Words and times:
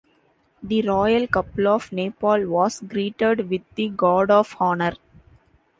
The 0.63 0.81
royal 0.81 1.27
couple 1.27 1.67
of 1.67 1.91
Nepal 1.91 2.47
was 2.47 2.79
greeted 2.79 3.51
with 3.51 3.61
the 3.75 3.89
'guard 3.89 4.31
of 4.31 4.55
honor'. 4.59 4.95